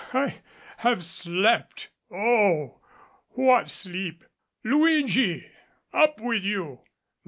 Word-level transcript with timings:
I 0.13 0.41
have 0.77 1.05
slept 1.05 1.91
oh, 2.09 2.79
what 3.33 3.69
sleep! 3.69 4.23
Luigi! 4.63 5.45
Up 5.93 6.19
with 6.19 6.41
you. 6.43 6.79